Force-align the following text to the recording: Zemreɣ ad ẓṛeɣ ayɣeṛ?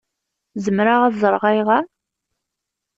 Zemreɣ 0.63 1.01
ad 1.03 1.15
ẓṛeɣ 1.23 1.43
ayɣeṛ? 1.49 1.83